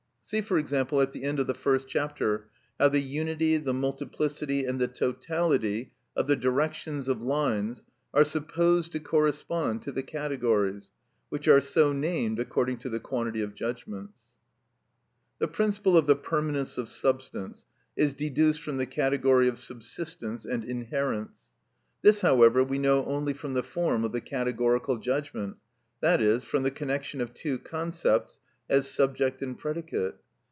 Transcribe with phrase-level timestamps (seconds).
[0.23, 2.47] See, for example, at the end of the first chapter
[2.79, 7.83] how the unity, the multiplicity, and the totality of the directions of lines
[8.13, 10.93] are supposed to correspond to the categories,
[11.27, 14.29] which are so named according to the quantity of judgments.‐‐‐‐‐‐‐‐‐‐‐‐‐‐‐‐‐‐‐‐‐‐‐‐‐‐‐‐‐‐‐‐‐‐‐‐‐
[15.41, 17.65] The principle of the Permanence of Substance
[17.97, 21.37] is deduced from the category of subsistence and inherence.
[22.03, 25.57] This, however, we know only from the form of the categorical judgment,
[26.01, 28.39] i.e., from the connection of two concepts
[28.69, 30.15] as subject and predicate.